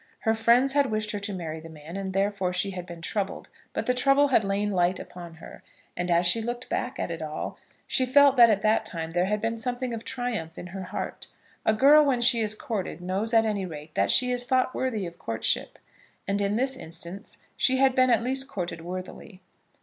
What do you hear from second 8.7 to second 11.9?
time there had been something of triumph at her heart. A